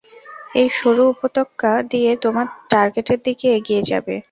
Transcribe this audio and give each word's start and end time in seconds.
এই 0.55 0.67
সরু 0.77 1.03
উপত্যকা 1.13 1.71
দিয়ে 1.91 2.11
তোমরা 2.23 2.43
টার্গেটের 2.71 3.19
দিকে 3.25 3.47
এগিয়ে 3.57 3.81
যাবে। 3.89 4.15